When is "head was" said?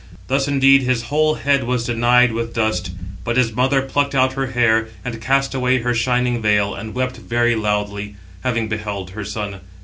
1.35-1.85